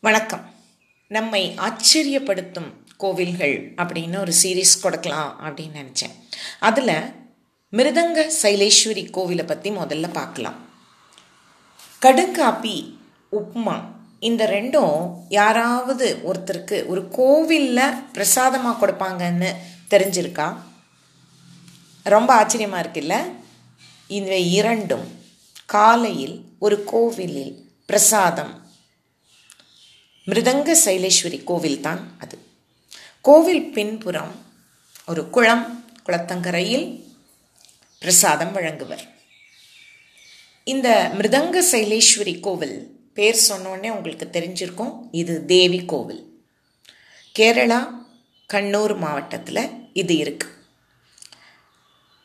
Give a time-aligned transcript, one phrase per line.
[0.00, 0.54] வணக்கம்.
[1.08, 6.14] நம்மை ஆச்சரியப்படுத்தும் கோவில்கள் அப்படின்னு ஒரு சீரீஸ் கொடுக்கலாம் அப்படின்னு நினச்சேன்.
[6.58, 7.14] அதில்
[7.72, 10.58] மிருதங்க சைலேஸ்வரி கோவிலை பற்றி முதல்ல பார்க்கலாம்.
[12.02, 12.96] கடுங்காப்பி
[13.32, 13.80] உப்மா
[14.18, 19.54] இந்த ரெண்டும் யாராவது ஒருத்தருக்கு ஒரு கோவிலில் பிரசாதமாக கொடுப்பாங்கன்னு
[19.90, 20.56] தெரிஞ்சிருக்கா?
[22.02, 23.22] ரொம்ப ஆச்சரியமாக இருக்குல்ல?
[24.06, 25.18] இந்த இரண்டும்
[25.66, 28.65] காலையில் ஒரு கோவிலில் பிரசாதம்
[30.30, 32.38] மிருதங்க சைலேஸ்வரி கோவில் தான் அது.
[33.20, 34.34] கோவில் பின்புறம்
[35.06, 37.04] ஒரு குளம் குளத்தங்கரையில்
[37.98, 39.04] பிரசாதம் வழங்குவர்.
[40.64, 45.08] இந்த மிருதங்க சைலேஸ்வரி கோவில் பேர் சொன்னோடனே உங்களுக்கு தெரிஞ்சிருக்கும்.
[45.10, 46.42] இது தேவி கோவில்.
[47.38, 47.80] கேரளா
[48.52, 50.48] கண்ணூர் மாவட்டத்தில் இது இருக்கு.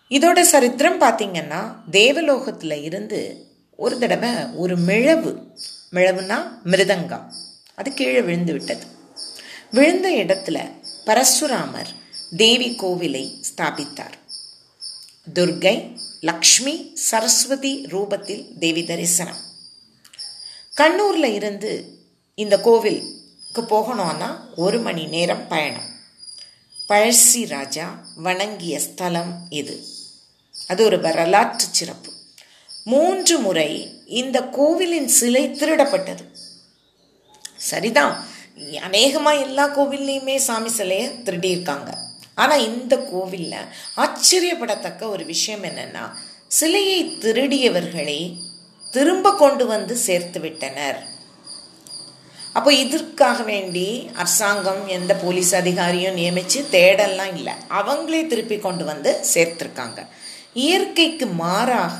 [0.09, 5.55] இதோட சரித்திரம் பார்த்தீங்கன்னா தேவலோகத்தில் இருந்து ஒரு தடவை ஒரு மிழவு
[5.91, 7.33] மிளவுனா மிருதங்கம்.
[7.75, 8.85] அது கீழே விழுந்து விட்டது.
[9.71, 10.71] விழுந்த இடத்துல
[11.05, 11.95] பரசுராமர்
[12.37, 14.11] தேவி கோவிலை ஸ்தாபித்தார்.
[15.33, 19.49] துர்கை லக்ஷ்மி சரஸ்வதி ரூபத்தில் தேவி தரிசனம்.
[20.77, 21.99] கண்ணூர்ல இருந்து
[22.35, 25.99] இந்த கோவிலுக்கு போகணும்னா ஒரு மணி நேரம் பயணம்.
[26.89, 29.83] பழசி ராஜா வணங்கிய ஸ்தலம் இது.
[30.67, 32.11] அது ஒரு வரலாற்று சிறப்பு.
[32.83, 36.29] மூன்று முறை இந்த கோவிலின் சிலை திருடப்பட்டது.
[37.69, 38.15] சரிதான்.
[38.81, 41.91] அநேகமாக எல்லா கோவில்லையுமே சாமி சிலையை திருடியிருக்காங்க.
[42.35, 46.03] ஆனால் இந்த கோவிலில் ஆச்சரியப்படத்தக்க ஒரு விஷயம் என்னென்னா
[46.47, 48.19] சிலையை திருடியவர்களை
[48.91, 50.99] திரும்ப கொண்டு வந்து சேர்த்து விட்டனர்.
[52.53, 57.53] அப்போ இதற்காக வேண்டி அரசாங்கம் எந்த போலீஸ் அதிகாரியும் நியமித்து தேடலாம் இல்லை.
[57.69, 59.99] அவங்களே திருப்பி கொண்டு வந்து சேர்த்துருக்காங்க.
[60.53, 61.99] இயற்கைக்கு மாறாக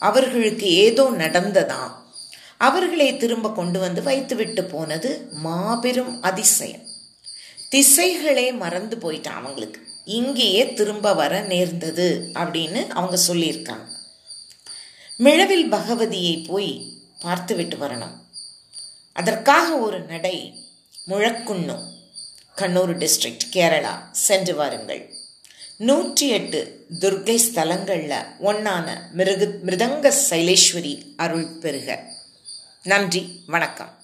[0.00, 1.94] அவர்களுக்கு ஏதோ நடந்ததாம்
[2.58, 6.86] அவர்களை திரும்ப கொண்டு வந்து வைத்துவிட்டு போனது மாபெரும் அதிசயம்.
[7.70, 9.80] திசைகளே மறந்து போயிட்டான் அவங்களுக்கு.
[10.04, 13.88] இங்கேயே திரும்ப வர நேர்ந்தது அப்படின்னு அவங்க சொல்லியிருக்காங்க.
[15.16, 18.16] மிழவில் பகவதியை போய் பார்த்துவிட்டு வரணும்.
[19.12, 20.54] அதற்காக ஒரு நடை
[21.06, 21.78] முழக்குன்னு
[22.56, 24.10] கண்ணூர் டிஸ்ட்ரிக்ட் கேரளா.
[24.10, 25.14] சென்று வாருங்கள்.
[25.76, 32.16] நூற்றி எட்டு துர்கை ஸ்தலங்களில் ஒன்றான மிருகு மிருதங்க சைலேஸ்வரி அருள் பெறுக.
[32.82, 33.97] நன்றி வணக்கம்.